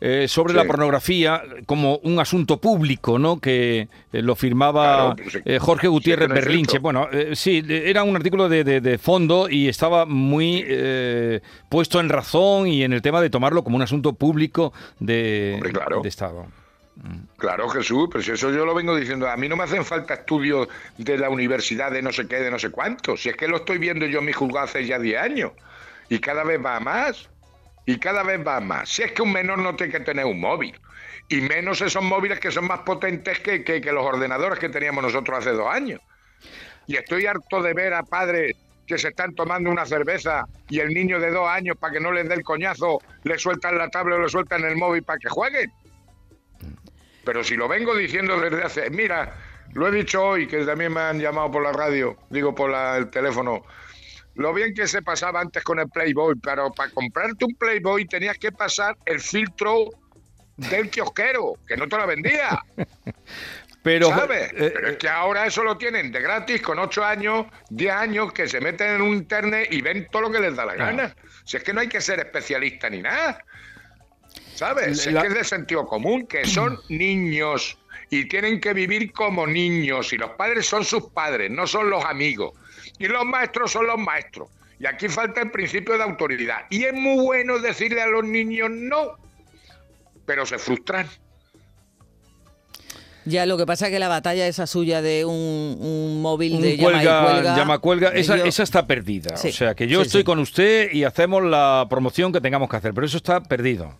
eh, 0.00 0.26
sobre 0.28 0.52
Sí. 0.52 0.56
la 0.58 0.64
pornografía 0.64 1.42
como 1.66 1.96
un 2.04 2.20
asunto 2.20 2.60
público, 2.60 3.18
¿no? 3.18 3.40
Que 3.40 3.88
eh, 4.12 4.22
lo 4.22 4.36
firmaba 4.36 5.14
Claro, 5.14 5.30
pues 5.32 5.42
eh, 5.44 5.58
Jorge 5.58 5.88
Gutiérrez 5.88 6.28
Sí, 6.28 6.34
Berlinche. 6.34 6.78
Bueno, 6.78 7.08
eh, 7.12 7.30
sí, 7.34 7.64
era 7.68 8.04
un 8.04 8.14
artículo 8.14 8.48
de, 8.48 8.62
de- 8.62 8.80
de 8.80 8.98
fondo 8.98 9.48
y 9.50 9.66
estaba 9.68 10.06
muy 10.06 10.64
eh, 10.68 11.40
puesto 11.68 11.98
en 11.98 12.08
razón 12.10 12.68
y 12.68 12.84
en 12.84 12.92
el 12.92 13.02
tema 13.02 13.20
de 13.20 13.28
tomarlo 13.30 13.64
como 13.64 13.74
un 13.76 13.82
asunto 13.82 14.12
público 14.12 14.72
de, 15.00 15.52
Hombre, 15.56 15.72
claro. 15.72 16.00
de 16.00 16.08
Estado. 16.08 16.46
Claro, 17.36 17.68
Jesús, 17.68 18.08
pero 18.10 18.22
si 18.24 18.32
eso 18.32 18.50
yo 18.50 18.66
lo 18.66 18.74
vengo 18.74 18.96
diciendo, 18.96 19.28
a 19.28 19.36
mí 19.36 19.48
no 19.48 19.56
me 19.56 19.64
hacen 19.64 19.84
falta 19.84 20.14
estudios 20.14 20.66
de 20.96 21.16
la 21.16 21.30
universidad 21.30 21.92
de 21.92 22.02
no 22.02 22.12
sé 22.12 22.26
qué, 22.26 22.36
de 22.40 22.50
no 22.50 22.58
sé 22.58 22.70
cuánto, 22.70 23.16
si 23.16 23.28
es 23.28 23.36
que 23.36 23.46
lo 23.46 23.58
estoy 23.58 23.78
viendo 23.78 24.04
yo 24.06 24.18
en 24.18 24.24
mi 24.24 24.32
juzgado 24.32 24.64
hace 24.66 24.84
ya 24.84 24.98
10 24.98 25.20
años, 25.20 25.52
y 26.08 26.18
cada 26.18 26.42
vez 26.42 26.58
va 26.64 26.80
más, 26.80 27.28
y 27.86 27.98
cada 27.98 28.24
vez 28.24 28.44
va 28.44 28.58
más. 28.60 28.88
Si 28.88 29.02
es 29.02 29.12
que 29.12 29.22
un 29.22 29.32
menor 29.32 29.58
no 29.58 29.76
tiene 29.76 29.92
que 29.92 30.00
tener 30.00 30.24
un 30.24 30.40
móvil, 30.40 30.78
y 31.28 31.40
menos 31.40 31.80
esos 31.80 32.02
móviles 32.02 32.40
que 32.40 32.50
son 32.50 32.66
más 32.66 32.80
potentes 32.80 33.38
que, 33.38 33.62
que- 33.62 33.80
que 33.80 33.92
los 33.92 34.04
ordenadores 34.04 34.58
que 34.58 34.68
teníamos 34.68 35.04
nosotros 35.04 35.38
hace 35.38 35.52
dos 35.52 35.68
años. 35.72 36.00
Y 36.88 36.96
estoy 36.96 37.26
harto 37.26 37.62
de 37.62 37.74
ver 37.74 37.94
a 37.94 38.02
padres 38.02 38.56
que 38.86 38.98
se 38.98 39.08
están 39.08 39.34
tomando 39.34 39.70
una 39.70 39.84
cerveza 39.86 40.44
y 40.68 40.80
el 40.80 40.88
niño 40.92 41.20
de 41.20 41.30
dos 41.30 41.46
años, 41.48 41.76
para 41.78 41.92
que 41.92 42.00
no 42.00 42.10
les 42.10 42.28
dé 42.28 42.34
el 42.34 42.42
coñazo, 42.42 42.98
le 43.22 43.38
sueltan 43.38 43.76
la 43.78 43.88
tablet 43.88 44.18
o 44.18 44.22
le 44.22 44.28
sueltan 44.28 44.64
el 44.64 44.76
móvil 44.76 45.04
para 45.04 45.18
que 45.18 45.28
jueguen. 45.28 45.70
Pero 47.28 47.44
si 47.44 47.56
lo 47.56 47.68
vengo 47.68 47.94
diciendo 47.94 48.40
desde 48.40 48.62
hace... 48.62 48.88
Mira, 48.88 49.34
lo 49.74 49.86
he 49.86 49.90
dicho 49.90 50.24
hoy, 50.24 50.46
que 50.48 50.64
también 50.64 50.94
me 50.94 51.00
han 51.02 51.20
llamado 51.20 51.50
por 51.50 51.62
la 51.62 51.72
radio, 51.72 52.16
digo 52.30 52.54
por 52.54 52.70
la- 52.70 52.96
el 52.96 53.10
teléfono. 53.10 53.66
Lo 54.36 54.54
bien 54.54 54.72
que 54.72 54.88
se 54.88 55.02
pasaba 55.02 55.42
antes 55.42 55.62
con 55.62 55.78
el 55.78 55.90
Playboy, 55.90 56.36
pero 56.42 56.72
para 56.72 56.90
comprarte 56.90 57.44
un 57.44 57.54
Playboy 57.54 58.06
tenías 58.06 58.38
que 58.38 58.50
pasar 58.50 58.96
el 59.04 59.20
filtro 59.20 59.90
del 60.56 60.88
kiosquero, 60.88 61.52
que 61.66 61.76
no 61.76 61.86
te 61.86 61.98
lo 61.98 62.06
vendía. 62.06 62.58
Pero, 63.82 64.08
¿Sabes? 64.08 64.50
eh, 64.54 64.72
Pero 64.74 64.88
es 64.88 64.96
que 64.96 65.08
ahora 65.08 65.46
eso 65.46 65.62
lo 65.62 65.76
tienen 65.78 66.10
de 66.10 66.20
gratis 66.20 66.60
con 66.60 66.78
8 66.78 67.04
años, 67.04 67.46
10 67.70 67.92
años, 67.94 68.32
que 68.32 68.48
se 68.48 68.60
meten 68.60 68.96
en 68.96 69.02
un 69.02 69.14
internet 69.14 69.68
y 69.70 69.80
ven 69.82 70.08
todo 70.10 70.22
lo 70.22 70.30
que 70.32 70.40
les 70.40 70.56
da 70.56 70.66
la 70.66 70.74
gana. 70.74 71.14
Si 71.44 71.56
es 71.58 71.62
que 71.62 71.72
no 71.72 71.80
hay 71.80 71.88
que 71.88 72.00
ser 72.00 72.18
especialista 72.18 72.90
ni 72.90 73.00
nada. 73.02 73.42
¿Sabes? 74.58 75.06
La- 75.06 75.20
Es 75.20 75.26
que 75.26 75.28
es 75.28 75.34
de 75.34 75.44
sentido 75.44 75.86
común, 75.86 76.26
que 76.26 76.44
son 76.44 76.78
niños 76.88 77.78
y 78.10 78.26
tienen 78.26 78.60
que 78.60 78.72
vivir 78.72 79.12
como 79.12 79.46
niños. 79.46 80.12
Y 80.12 80.16
los 80.18 80.30
padres 80.30 80.66
son 80.66 80.84
sus 80.84 81.04
padres, 81.10 81.50
no 81.50 81.66
son 81.66 81.90
los 81.90 82.04
amigos. 82.04 82.52
Y 82.98 83.06
los 83.06 83.24
maestros 83.24 83.70
son 83.72 83.86
los 83.86 83.98
maestros. 83.98 84.48
Y 84.80 84.86
aquí 84.86 85.08
falta 85.08 85.40
el 85.42 85.50
principio 85.50 85.96
de 85.96 86.02
autoridad. 86.04 86.58
Y 86.70 86.84
es 86.84 86.92
muy 86.94 87.22
bueno 87.22 87.58
decirle 87.60 88.00
a 88.02 88.06
los 88.08 88.24
niños 88.24 88.68
no. 88.70 89.12
pero 90.26 90.44
se 90.44 90.58
frustran. 90.58 91.06
Ya, 93.24 93.44
lo 93.44 93.58
que 93.58 93.66
pasa 93.66 93.86
es 93.86 93.92
que 93.92 93.98
la 93.98 94.08
batalla 94.08 94.46
esa 94.46 94.66
suya 94.66 95.02
de 95.02 95.24
un, 95.26 95.76
un 95.80 96.22
móvil 96.22 96.54
Un 96.54 96.62
de 96.62 96.76
llama 96.78 96.88
y 96.90 96.92
cuelga, 97.04 97.24
cuelga, 97.30 97.56
llama 97.56 97.78
cuelga, 97.78 98.08
esa, 98.10 98.36
yo- 98.38 98.44
esa 98.46 98.62
está 98.62 98.86
perdida. 98.86 99.36
Sí. 99.36 99.48
O 99.48 99.52
sea, 99.52 99.74
que 99.74 99.86
yo 99.86 100.00
Sí, 100.00 100.06
estoy 100.06 100.20
sí. 100.22 100.24
con 100.24 100.38
usted 100.38 100.90
y 100.92 101.04
hacemos 101.04 101.42
la 101.44 101.86
promoción 101.90 102.32
que 102.32 102.40
tengamos 102.40 102.70
que 102.70 102.76
hacer, 102.76 102.94
pero 102.94 103.06
eso 103.06 103.18
está 103.18 103.42
perdido. 103.42 103.94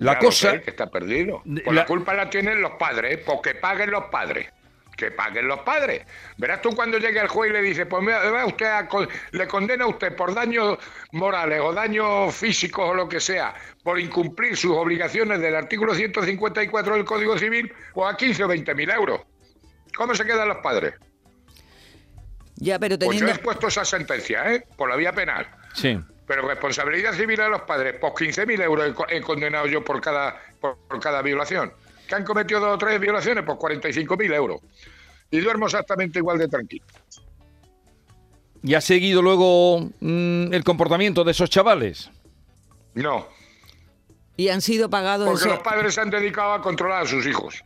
La 0.00 0.18
cosa... 0.18 0.60
que 0.60 0.70
está 0.70 0.90
perdido. 0.90 1.42
Pues 1.44 1.66
la- 1.66 1.72
la 1.82 1.86
culpa 1.86 2.14
la 2.14 2.28
tienen 2.28 2.60
los 2.60 2.72
padres, 2.72 3.18
porque 3.24 3.54
paguen 3.54 3.90
los 3.90 4.04
padres. 4.06 4.48
Que 4.96 5.10
paguen 5.10 5.48
los 5.48 5.60
padres. 5.60 6.04
Verás 6.36 6.60
tú 6.60 6.70
cuando 6.74 6.98
llegue 6.98 7.20
el 7.20 7.28
juez 7.28 7.50
y 7.50 7.52
le 7.54 7.62
dice, 7.62 7.86
pues 7.86 8.02
mira, 8.02 8.18
va 8.30 8.44
usted 8.44 8.66
a 8.66 8.86
le 9.30 9.46
condena 9.48 9.84
a 9.84 9.88
usted 9.88 10.14
por 10.14 10.34
daños 10.34 10.76
morales 11.12 11.60
o 11.62 11.72
daños 11.72 12.34
físicos 12.34 12.90
o 12.90 12.94
lo 12.94 13.08
que 13.08 13.18
sea, 13.20 13.54
por 13.82 13.98
incumplir 13.98 14.56
sus 14.58 14.72
obligaciones 14.72 15.40
del 15.40 15.54
artículo 15.56 15.94
154 15.94 16.94
del 16.94 17.04
Código 17.06 17.38
Civil, 17.38 17.72
pues 17.94 18.12
a 18.12 18.16
15 18.16 18.44
o 18.44 18.48
20 18.48 18.74
mil 18.74 18.90
euros. 18.90 19.20
¿Cómo 19.96 20.14
se 20.14 20.24
quedan 20.24 20.48
los 20.48 20.58
padres? 20.58 20.94
Ya, 22.56 22.78
pero 22.78 22.98
Pues 22.98 23.06
yo 23.18 23.26
teniendo... 23.26 23.40
he 23.40 23.42
puesto 23.42 23.68
esa 23.68 23.84
sentencia, 23.86 24.52
¿eh? 24.54 24.64
Por 24.76 24.90
la 24.90 24.96
vía 24.96 25.12
penal. 25.12 25.46
Sí. 25.72 25.98
Pero 26.30 26.46
responsabilidad 26.46 27.12
civil 27.14 27.40
a 27.40 27.48
los 27.48 27.62
padres, 27.62 27.96
pues 28.00 28.12
15.000 28.12 28.62
euros 28.62 28.86
he, 28.88 28.94
co- 28.94 29.06
he 29.08 29.20
condenado 29.20 29.66
yo 29.66 29.82
por 29.84 30.00
cada, 30.00 30.40
por, 30.60 30.78
por 30.86 31.00
cada 31.00 31.22
violación. 31.22 31.72
¿Que 32.06 32.14
han 32.14 32.22
cometido 32.22 32.60
dos 32.60 32.76
o 32.76 32.78
tres 32.78 33.00
violaciones? 33.00 33.42
Pues 33.44 33.58
45.000 33.58 34.32
euros. 34.34 34.60
Y 35.32 35.40
duermo 35.40 35.66
exactamente 35.66 36.20
igual 36.20 36.38
de 36.38 36.46
tranquilo. 36.46 36.84
¿Y 38.62 38.74
ha 38.74 38.80
seguido 38.80 39.22
luego 39.22 39.80
mm, 39.98 40.54
el 40.54 40.62
comportamiento 40.62 41.24
de 41.24 41.32
esos 41.32 41.50
chavales? 41.50 42.08
No, 42.94 43.26
Y 44.36 44.50
han 44.50 44.60
sido 44.60 44.88
pagados 44.88 45.28
porque 45.28 45.48
los 45.48 45.58
padres 45.64 45.94
se 45.96 46.00
han 46.00 46.10
dedicado 46.10 46.52
a 46.52 46.62
controlar 46.62 47.02
a 47.02 47.06
sus 47.06 47.26
hijos. 47.26 47.64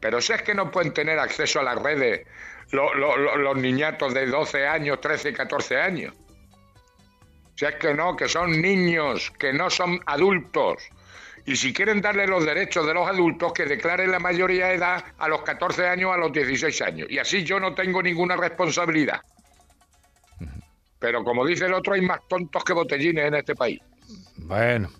Pero 0.00 0.22
si 0.22 0.32
es 0.32 0.40
que 0.40 0.54
no 0.54 0.70
pueden 0.70 0.94
tener 0.94 1.18
acceso 1.18 1.60
a 1.60 1.62
las 1.62 1.76
redes 1.82 2.26
lo- 2.70 2.94
lo- 2.94 3.18
lo- 3.18 3.36
los 3.36 3.56
niñatos 3.58 4.14
de 4.14 4.26
12 4.28 4.66
años, 4.66 4.98
13, 5.02 5.34
14 5.34 5.76
años. 5.78 6.14
Si 7.56 7.64
es 7.64 7.74
que 7.76 7.94
no, 7.94 8.14
que 8.16 8.28
son 8.28 8.60
niños, 8.60 9.32
que 9.38 9.52
no 9.52 9.70
son 9.70 9.98
adultos. 10.06 10.82
Y 11.46 11.56
si 11.56 11.72
quieren 11.72 12.00
darle 12.00 12.26
los 12.26 12.44
derechos 12.44 12.86
de 12.86 12.92
los 12.92 13.08
adultos, 13.08 13.52
que 13.52 13.64
declaren 13.64 14.10
la 14.10 14.18
mayoría 14.18 14.66
de 14.66 14.74
edad 14.74 15.04
a 15.18 15.28
los 15.28 15.42
14 15.42 15.86
años, 15.88 16.12
a 16.12 16.16
los 16.18 16.32
16 16.32 16.82
años. 16.82 17.08
Y 17.10 17.18
así 17.18 17.44
yo 17.44 17.58
no 17.60 17.74
tengo 17.74 18.02
ninguna 18.02 18.36
responsabilidad. 18.36 19.20
Pero 20.98 21.22
como 21.24 21.46
dice 21.46 21.66
el 21.66 21.74
otro, 21.74 21.94
hay 21.94 22.00
más 22.00 22.20
tontos 22.28 22.64
que 22.64 22.72
botellines 22.72 23.26
en 23.26 23.34
este 23.34 23.54
país. 23.54 23.80
Bueno, 24.36 24.90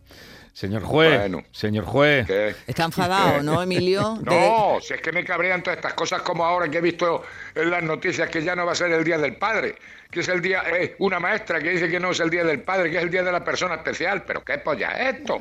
señor 0.52 0.82
juez, 0.82 1.18
Bueno. 1.18 1.42
señor 1.50 1.84
juez. 1.84 2.28
Está 2.66 2.84
enfadado, 2.84 3.42
¿no, 3.42 3.62
Emilio? 3.62 4.18
No, 4.22 4.78
si 4.80 4.94
es 4.94 5.00
que 5.00 5.12
me 5.12 5.24
cabrean 5.24 5.62
todas 5.62 5.78
estas 5.78 5.94
cosas 5.94 6.22
como 6.22 6.44
ahora 6.44 6.68
que 6.70 6.78
he 6.78 6.82
visto 6.82 7.22
en 7.54 7.70
las 7.70 7.82
noticias 7.82 8.28
que 8.30 8.42
ya 8.42 8.54
no 8.54 8.64
va 8.66 8.72
a 8.72 8.76
ser 8.76 8.92
el 8.92 9.02
Día 9.04 9.18
del 9.18 9.36
Padre, 9.36 9.76
que 10.10 10.20
es 10.20 10.28
el 10.28 10.40
día, 10.40 10.62
eh, 10.68 10.94
una 10.98 11.18
maestra 11.20 11.60
que 11.60 11.70
dice 11.70 11.88
que 11.88 12.00
no 12.00 12.10
es 12.10 12.20
el 12.20 12.30
Día 12.30 12.44
del 12.44 12.62
Padre, 12.62 12.90
que 12.90 12.96
es 12.98 13.02
el 13.02 13.10
Día 13.10 13.22
de 13.22 13.32
la 13.32 13.44
Persona 13.44 13.76
Especial. 13.76 14.24
¿Pero 14.24 14.42
qué 14.44 14.58
polla 14.58 14.90
es 14.92 15.16
esto? 15.16 15.38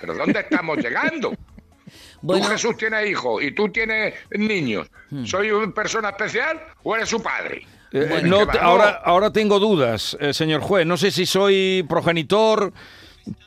¿Pero 0.00 0.14
dónde 0.14 0.40
estamos 0.40 0.78
llegando? 0.78 1.34
Bueno, 2.22 2.44
Tú, 2.44 2.50
Jesús, 2.50 2.76
tienes 2.76 3.08
hijos 3.08 3.42
y 3.42 3.52
tú 3.52 3.68
tienes 3.70 4.14
niños. 4.30 4.88
¿Soy 5.24 5.50
una 5.50 5.72
persona 5.72 6.08
especial 6.10 6.60
o 6.82 6.96
eres 6.96 7.08
su 7.08 7.22
padre? 7.22 7.66
Eh, 7.92 8.06
Bueno, 8.08 8.44
no, 8.44 8.52
ahora, 8.60 9.00
ahora 9.04 9.32
tengo 9.32 9.58
dudas, 9.60 10.16
eh, 10.20 10.34
señor 10.34 10.60
juez. 10.60 10.84
No 10.86 10.96
sé 10.96 11.10
si 11.12 11.24
soy 11.24 11.84
progenitor, 11.88 12.72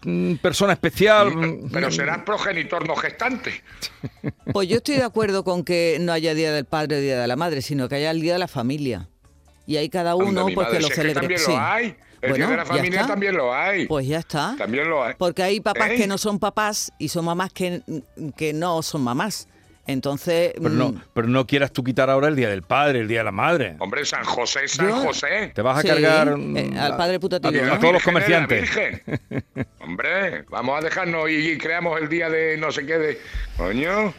mm, 0.04 0.36
persona 0.36 0.74
especial. 0.74 1.36
mm, 1.36 1.72
Pero 1.74 1.92
serás 1.92 2.20
progenitor 2.20 2.88
no 2.88 2.96
gestante. 2.96 3.62
pues 4.54 4.70
yo 4.70 4.78
estoy 4.78 4.96
de 4.96 5.04
acuerdo 5.04 5.44
con 5.44 5.66
que 5.66 5.98
no 6.00 6.14
haya 6.14 6.34
Día 6.34 6.54
del 6.54 6.66
Padre 6.66 6.98
o 6.98 7.02
Día 7.02 7.20
de 7.20 7.28
la 7.28 7.36
Madre, 7.36 7.62
sino 7.62 7.90
que 7.90 7.96
haya 7.96 8.12
el 8.12 8.22
Día 8.22 8.34
de 8.34 8.40
la 8.40 8.48
Familia. 8.48 9.09
Y 9.70 9.78
ahí 9.78 9.88
cada 9.88 10.16
uno 10.16 10.28
Anda, 10.30 10.42
pues 10.46 10.56
madre, 10.56 10.72
que 10.78 10.82
lo 10.82 10.88
es 10.88 10.94
que 11.28 11.38
Sí. 11.38 11.52
lo 11.52 11.60
hay. 11.60 11.96
El 12.22 12.30
Bueno, 12.32 12.36
Día 12.36 12.48
de 12.48 12.58
la 12.58 12.64
ya 12.64 12.66
Familia 12.74 13.02
está. 13.02 13.08
también 13.14 13.38
lo 13.38 13.54
hay. 13.54 13.86
Pues 13.88 14.08
ya 14.08 14.18
está. 14.18 14.56
También 14.58 14.90
lo 14.90 15.04
hay. 15.04 15.14
Porque 15.16 15.44
hay 15.44 15.60
papás 15.62 15.92
¿Eh? 15.92 15.96
que 15.96 16.08
no 16.08 16.18
son 16.18 16.40
papás 16.40 16.92
y 16.98 17.10
son 17.10 17.26
mamás 17.26 17.54
que, 17.54 17.82
que 18.36 18.52
no 18.52 18.82
son 18.82 19.04
mamás. 19.04 19.48
Entonces, 19.86 20.54
Pero 20.56 20.70
no, 20.70 20.90
mm, 20.90 21.02
pero 21.14 21.28
no 21.28 21.46
quieras 21.46 21.72
tú 21.72 21.84
quitar 21.84 22.10
ahora 22.10 22.28
el 22.30 22.36
día 22.36 22.50
del 22.50 22.64
padre, 22.64 23.00
el 23.02 23.08
día 23.08 23.20
de 23.20 23.24
la 23.26 23.32
madre. 23.32 23.76
Hombre, 23.80 24.04
San 24.06 24.24
José, 24.24 24.68
San 24.68 24.88
Yo- 24.88 24.96
José. 24.98 25.52
Te 25.54 25.62
vas 25.62 25.78
a 25.78 25.82
sí, 25.84 25.88
cargar 25.88 26.28
eh, 26.30 26.36
mm, 26.36 26.78
al 26.78 26.98
padre 26.98 27.20
putativo. 27.20 27.72
a- 27.74 27.80
todos 27.80 27.94
los 27.94 28.04
comerciantes. 28.04 28.70
Hombre, 29.80 30.44
vamos 30.50 30.78
a 30.78 30.82
dejarnos 30.82 31.30
y, 31.30 31.52
y 31.52 31.58
creamos 31.60 32.00
el 32.02 32.10
día 32.10 32.28
de 32.30 32.58
no 32.58 32.72
sé 32.72 32.86
qué 32.88 32.98
de. 32.98 33.22
Coño, 33.58 34.14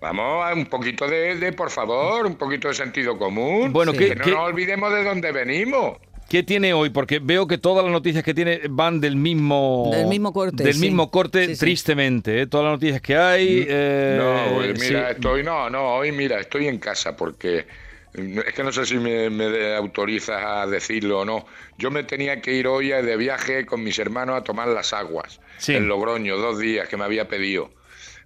vamos 0.00 0.44
a 0.44 0.54
un 0.54 0.66
poquito 0.66 1.06
de, 1.08 1.36
de, 1.36 1.52
por 1.52 1.70
favor, 1.70 2.26
un 2.26 2.36
poquito 2.36 2.68
de 2.68 2.74
sentido 2.74 3.16
común. 3.18 3.72
Bueno, 3.72 3.92
Sí. 3.92 3.98
¿qué- 3.98 4.08
que 4.10 4.14
no 4.16 4.24
qué- 4.24 4.30
nos 4.30 4.40
olvidemos 4.40 4.92
de 4.92 5.04
dónde 5.04 5.32
venimos. 5.32 5.98
¿Qué 6.28 6.42
tiene 6.42 6.74
hoy? 6.74 6.90
Porque 6.90 7.20
veo 7.20 7.46
que 7.46 7.56
todas 7.56 7.82
las 7.82 7.90
noticias 7.90 8.22
que 8.22 8.34
tiene 8.34 8.60
van 8.68 9.00
del 9.00 9.16
mismo 9.16 9.88
Del 9.90 10.08
mismo 10.08 10.32
corte, 10.34 10.62
Del 10.62 10.74
sí. 10.74 10.80
mismo 10.82 11.10
corte, 11.10 11.46
Sí, 11.46 11.54
sí. 11.54 11.60
tristemente. 11.60 12.42
¿eh? 12.42 12.46
Todas 12.46 12.64
las 12.64 12.72
noticias 12.74 13.00
que 13.00 13.16
hay. 13.16 13.64
eh, 13.66 14.18
no, 14.20 14.54
pues 14.56 14.78
mira, 14.78 15.08
sí. 15.08 15.14
estoy, 15.14 15.42
no, 15.42 15.70
no, 15.70 15.94
hoy 15.94 16.12
mira, 16.12 16.38
estoy 16.38 16.68
en 16.68 16.78
casa 16.78 17.16
porque 17.16 17.66
mm, 18.14 18.40
es 18.40 18.52
que 18.52 18.62
no 18.62 18.70
sé 18.72 18.84
si 18.84 18.98
me, 18.98 19.30
me 19.30 19.74
autorizas 19.74 20.42
a 20.44 20.66
decirlo 20.66 21.20
o 21.20 21.24
no. 21.24 21.46
Yo 21.78 21.90
me 21.90 22.02
tenía 22.04 22.42
que 22.42 22.52
ir 22.52 22.66
hoy 22.66 22.88
de 22.88 23.16
viaje 23.16 23.64
con 23.64 23.82
mis 23.82 23.98
hermanos 23.98 24.36
a 24.36 24.44
tomar 24.44 24.68
las 24.68 24.92
aguas 24.92 25.40
Sí. 25.56 25.74
en 25.76 25.88
Logroño, 25.88 26.36
dos 26.36 26.58
días 26.58 26.88
que 26.90 26.98
me 26.98 27.04
había 27.04 27.26
pedido. 27.26 27.70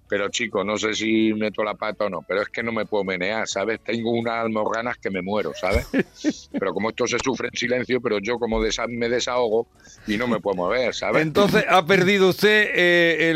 Pero 0.07 0.29
chico, 0.29 0.63
no 0.63 0.77
sé 0.77 0.93
si 0.93 1.33
meto 1.33 1.63
la 1.63 1.73
pata 1.75 2.05
o 2.05 2.09
no, 2.09 2.21
pero 2.27 2.41
es 2.41 2.49
que 2.49 2.61
no 2.61 2.71
me 2.71 2.85
puedo 2.85 3.03
menear, 3.03 3.47
¿sabes? 3.47 3.79
Tengo 3.83 4.11
unas 4.11 4.43
almorranas 4.43 4.97
que 4.97 5.09
me 5.09 5.21
muero, 5.21 5.51
¿sabes? 5.55 5.87
Pero 6.51 6.73
como 6.73 6.89
esto 6.89 7.07
se 7.07 7.17
sufre 7.19 7.47
en 7.51 7.57
silencio, 7.57 7.99
pero 7.99 8.19
yo 8.19 8.37
como 8.37 8.61
desa- 8.61 8.87
me 8.87 9.09
desahogo 9.09 9.67
y 10.05 10.17
no 10.17 10.27
me 10.27 10.39
puedo 10.39 10.55
mover, 10.55 10.93
¿sabes? 10.93 11.23
Entonces 11.23 11.65
ha 11.67 11.85
perdido 11.85 12.29
usted 12.29 12.69
eh, 12.75 13.29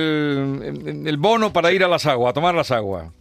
el, 1.06 1.18
bono 1.18 1.52
para 1.52 1.72
ir 1.72 1.84
a 1.84 1.88
las 1.88 2.06
aguas, 2.06 2.32
a 2.32 2.34
tomar 2.34 2.54
las 2.54 2.70
aguas. 2.72 3.12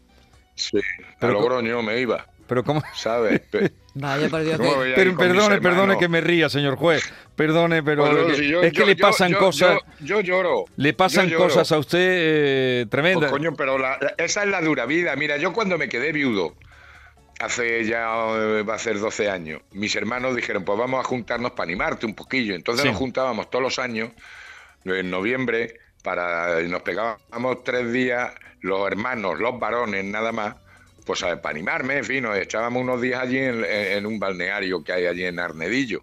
Sí, 0.55 0.79
a 0.79 1.17
Pero 1.21 1.35
co- 1.35 1.41
Logroño 1.41 1.83
me 1.83 1.99
iba, 2.01 2.27
Pero 2.47 2.63
cómo. 2.63 2.83
¿sabes? 2.95 3.41
Vaya, 3.99 4.29
por 4.29 4.43
Dios, 4.45 4.59
¿Cómo 4.59 4.83
que- 4.83 4.93
Pero, 4.95 5.17
perdone, 5.17 5.59
perdone 5.61 5.97
que 5.99 6.07
me 6.09 6.21
ría, 6.21 6.51
señor 6.51 6.77
juez. 6.77 7.03
Perdone, 7.35 7.83
pero 7.83 8.27
que- 8.27 8.35
si 8.37 8.49
yo- 8.49 8.63
es 8.63 8.71
que 8.73 8.81
yo- 8.81 8.87
le 8.87 8.95
pasan 8.97 9.33
yo- 9.33 9.39
cosas. 9.39 9.79
Yo, 10.01 10.21
yo 10.21 10.21
lloro. 10.21 10.65
le 10.77 10.93
pasan 10.93 11.29
lloro. 11.29 11.45
cosas 11.45 11.73
a 11.73 11.79
usted 11.79 11.99
eh, 12.01 12.87
tremendas. 12.91 13.31
Pues, 13.31 13.33
coño, 13.41 13.55
pero 13.57 13.79
la- 13.79 13.97
la- 14.01 14.15
esa 14.19 14.43
es 14.45 14.51
la 14.51 14.61
dura 14.61 14.85
vida. 14.85 15.17
Mira, 15.17 15.39
yo 15.39 15.55
cuando 15.55 15.79
me 15.79 15.89
quedé 15.89 16.13
viudo, 16.13 16.55
hace 17.41 17.85
ya 17.87 18.07
eh, 18.37 18.63
va 18.65 18.75
a 18.75 18.79
ser 18.79 18.99
12 18.99 19.31
años, 19.31 19.63
mis 19.73 19.97
hermanos 19.97 20.37
dijeron, 20.37 20.65
pues 20.65 20.79
vamos 20.79 21.01
a 21.01 21.05
juntarnos 21.09 21.53
para 21.53 21.65
animarte 21.65 22.05
un 22.05 22.15
poquillo. 22.15 22.55
Entonces 22.55 22.83
Sí. 22.83 22.89
nos 22.89 22.99
juntábamos 22.99 23.49
todos 23.51 23.63
los 23.63 23.79
años, 23.79 24.11
en 24.85 25.11
noviembre, 25.11 25.75
para 26.03 26.61
y 26.63 26.69
nos 26.69 26.83
pegábamos 26.83 27.65
tres 27.65 27.91
días, 27.93 28.31
los 28.61 28.87
hermanos, 28.87 29.39
los 29.41 29.59
varones, 29.59 30.05
nada 30.05 30.33
más, 30.33 30.55
pues 31.07 31.23
a- 31.23 31.41
para 31.41 31.53
animarme, 31.55 31.99
en 31.99 32.05
fin, 32.05 32.25
nos 32.25 32.37
echábamos 32.37 32.83
unos 32.83 33.01
días 33.01 33.23
allí 33.23 33.39
en, 33.39 34.05
un 34.05 34.19
balneario 34.19 34.83
que 34.85 34.93
hay 34.93 35.07
allí 35.07 35.25
en 35.25 35.39
Arnedillo. 35.39 36.01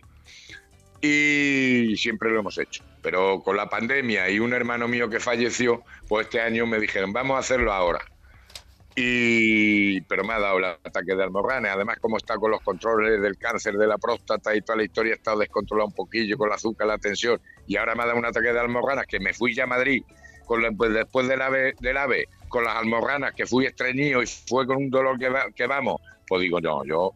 Y 1.02 1.96
siempre 1.98 2.32
lo 2.32 2.40
hemos 2.40 2.58
hecho. 2.58 2.84
Pero 3.02 3.42
con 3.44 3.58
la 3.58 3.70
pandemia 3.70 4.30
y 4.30 4.40
un 4.40 4.54
hermano 4.54 4.88
mío 4.88 5.10
que 5.10 5.20
falleció, 5.20 5.84
pues 6.08 6.28
este 6.28 6.40
año 6.40 6.66
me 6.66 6.80
dijeron, 6.80 7.12
vamos 7.12 7.36
a 7.36 7.40
hacerlo 7.40 7.74
ahora. 7.74 8.00
Y 8.96 10.02
pero 10.02 10.24
me 10.24 10.34
ha 10.34 10.40
dado 10.40 10.60
el 10.60 10.66
ataque 10.66 11.16
de 11.16 11.24
almorranes. 11.24 11.72
Además, 11.72 11.98
como 12.00 12.16
está 12.18 12.38
con 12.38 12.52
los 12.52 12.62
controles 12.62 13.22
del 13.22 13.38
cáncer 13.38 13.74
de 13.74 13.88
la 13.88 13.98
próstata 13.98 14.56
y 14.56 14.62
toda 14.62 14.78
la 14.78 14.84
historia, 14.84 15.14
ha 15.14 15.16
estado 15.18 15.40
descontrolado 15.40 15.88
un 15.88 15.96
poquillo 15.96 16.38
con 16.38 16.48
el 16.48 16.54
azúcar, 16.54 16.88
la 16.88 16.98
tensión. 16.98 17.42
Y 17.68 17.76
ahora 17.76 17.96
me 17.96 18.04
ha 18.04 18.06
dado 18.06 18.20
un 18.20 18.26
ataque 18.26 18.54
de 18.54 18.60
almorranas 18.60 19.06
que 19.08 19.20
me 19.20 19.34
fui 19.34 19.54
ya 19.54 19.64
a 19.64 19.68
Madrid 19.68 20.04
con 20.46 20.62
la- 20.62 20.72
pues 20.72 20.94
después 20.94 21.28
del 21.28 21.42
ave, 21.42 21.74
del 21.80 21.98
ave, 21.98 22.28
con 22.54 22.64
las 22.66 22.76
almorranas, 22.76 23.34
que 23.34 23.48
fui 23.48 23.66
estreñido 23.66 24.22
y 24.22 24.28
fue 24.28 24.68
con 24.68 24.78
un 24.78 24.90
dolor 24.92 25.18
que, 25.18 25.28
va- 25.30 25.48
que 25.56 25.66
vamos. 25.66 26.00
Pues 26.28 26.42
digo, 26.44 26.62
no, 26.62 26.86
yo 26.86 27.12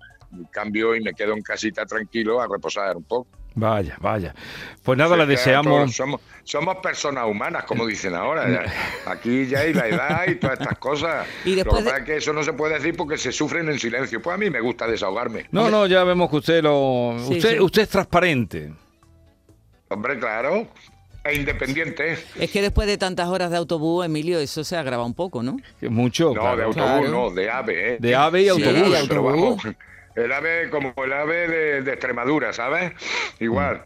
cambio 0.51 0.95
y 0.95 1.01
me 1.01 1.13
quedo 1.13 1.33
en 1.33 1.41
casita 1.43 1.85
tranquilo 1.85 2.41
a 2.41 2.47
reposar 2.47 2.97
un 2.97 3.03
poco. 3.03 3.27
Vaya, 3.53 3.95
vaya. 4.01 4.35
Pues 4.83 4.97
nada, 4.97 5.13
Sí, 5.15 5.19
le 5.21 5.25
deseamos. 5.27 5.73
todos 5.73 5.95
Somos, 5.95 6.21
somos 6.43 6.75
personas 6.77 7.25
humanas, 7.27 7.63
como 7.65 7.85
dicen 7.87 8.13
ahora. 8.15 8.47
ya. 8.49 9.11
Aquí 9.11 9.45
ya 9.47 9.59
hay 9.59 9.73
la 9.73 9.87
edad 9.87 10.27
y 10.27 10.35
todas 10.35 10.59
estas 10.59 10.77
cosas. 10.79 11.27
Y 11.45 11.51
Lo 11.51 11.55
después 11.57 11.77
que 11.77 11.83
de- 11.83 11.89
pasa 11.89 11.97
es 12.01 12.05
que 12.05 12.17
eso 12.17 12.33
no 12.33 12.43
se 12.43 12.53
puede 12.53 12.75
decir 12.75 12.95
porque 12.97 13.17
se 13.17 13.31
sufren 13.31 13.67
en 13.69 13.79
silencio. 13.79 14.21
Pues 14.21 14.33
a 14.33 14.37
mí 14.37 14.49
me 14.49 14.59
gusta 14.59 14.85
desahogarme. 14.87 15.47
No, 15.51 15.69
no, 15.69 15.85
ya 15.87 16.03
vemos 16.03 16.29
que 16.31 16.35
usted 16.37 16.61
lo. 16.63 17.15
Sí, 17.19 17.37
usted, 17.37 17.51
sí. 17.53 17.59
usted 17.59 17.81
es 17.83 17.89
transparente. 17.89 18.73
Hombre, 19.89 20.19
claro. 20.19 20.67
E 21.29 21.35
independiente. 21.35 22.17
Es 22.39 22.51
que 22.51 22.61
después 22.61 22.87
de 22.87 22.97
tantas 22.97 23.27
horas 23.27 23.51
de 23.51 23.57
autobús, 23.57 24.05
Emilio, 24.05 24.39
eso 24.39 24.63
se 24.63 24.75
agrava 24.77 25.05
un 25.05 25.13
poco, 25.13 25.43
¿no? 25.43 25.57
Mucho. 25.81 26.33
No, 26.33 26.41
claro. 26.41 26.57
de 26.57 26.63
autobús, 26.63 26.85
Claro. 26.87 27.09
no, 27.11 27.29
de 27.31 27.49
ave, 27.49 27.93
¿eh? 27.93 27.97
De 27.99 28.15
ave 28.15 28.41
y 28.41 28.43
Sí, 28.45 28.49
autobús. 28.49 28.73
de 28.91 29.07
Pero 29.07 29.19
autobús. 29.29 29.63
vamos, 29.63 29.75
el 30.15 30.31
ave 30.31 30.69
como 30.69 30.93
el 31.03 31.13
ave 31.13 31.47
de, 31.47 31.81
de 31.83 31.91
Extremadura, 31.91 32.53
¿sabes? 32.53 32.93
Igual. 33.39 33.83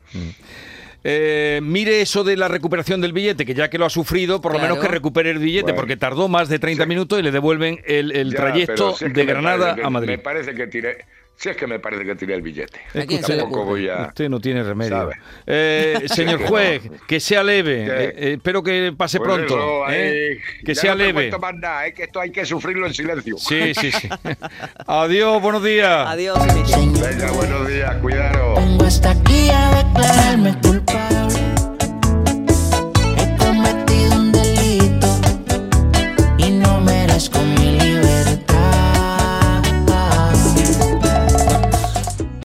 eh, 1.04 1.60
mire 1.64 2.02
eso 2.02 2.24
de 2.24 2.38
la 2.38 2.48
recuperación 2.48 3.02
del 3.02 3.12
billete, 3.14 3.46
que 3.46 3.54
ya 3.56 3.70
que 3.70 3.78
lo 3.80 3.86
ha 3.86 3.90
sufrido, 3.90 4.40
por 4.40 4.54
lo 4.54 4.60
menos 4.60 4.78
que 4.80 4.88
recupere 4.88 5.32
el 5.32 5.40
billete, 5.40 5.64
Bueno. 5.72 5.78
porque 5.78 5.98
tardó 5.98 6.28
más 6.28 6.48
de 6.48 6.60
30 6.60 6.84
Sí. 6.84 6.90
minutos 6.90 7.20
y 7.20 7.24
le 7.24 7.32
devuelven 7.32 7.82
el, 7.86 8.12
el 8.12 8.32
Ya, 8.32 8.38
trayecto 8.38 8.96
pero 9.00 9.10
si 9.10 9.10
de 9.10 9.26
Granada 9.26 9.70
parece 9.72 9.88
a 9.88 9.90
Madrid. 9.90 10.08
Me 10.10 10.18
parece 10.20 10.54
que 10.54 10.68
tiré. 10.68 11.06
Si 11.36 11.50
es 11.50 11.58
que 11.58 11.66
me 11.66 11.80
parece 11.80 12.06
que 12.06 12.14
tiré 12.14 12.36
el 12.36 12.44
billete. 12.44 12.80
¿A 12.94 13.04
quién 13.06 13.24
se 13.24 13.34
le 13.34 13.40
Tampoco 13.42 13.66
voy 13.66 13.90
a. 13.90 14.08
Usted 14.10 14.30
no 14.30 14.40
tiene 14.40 14.62
remedio. 14.62 15.10
Eh, 15.48 16.04
señor 16.06 16.44
juez, 16.46 16.86
no. 16.86 16.98
que 17.08 17.20
sea 17.20 17.44
leve. 17.44 17.86
Eh, 17.86 17.90
eh, 18.16 18.34
espero 18.34 18.62
que 18.62 18.94
pase 18.96 19.18
Pues 19.18 19.28
pronto. 19.28 19.56
eso, 19.56 19.86
¿eh? 19.92 20.40
Que 20.64 20.76
ya 20.76 20.82
sea 20.82 20.92
no 20.92 20.98
leve. 21.00 21.14
cuento 21.14 21.40
más 21.40 21.56
nada, 21.56 21.88
es 21.88 21.96
que 21.96 22.04
esto 22.04 22.20
hay 22.20 22.32
que 22.32 22.46
sufrirlo 22.46 22.86
en 22.86 22.94
silencio. 22.94 23.38
Sí, 23.38 23.74
sí, 23.74 23.92
sí. 23.92 24.08
Adiós, 24.86 25.42
buenos 25.42 25.64
días. 25.64 26.08
Adiós, 26.08 26.38
Venga, 26.46 27.32
buenos 27.32 27.68
días, 27.68 27.96
cuidaros. 27.98 28.60
vengo 28.60 28.86
hasta 28.86 29.10
aquí 29.12 29.50
a 29.50 29.84
declararme 29.84 30.56
culpable. 30.62 31.40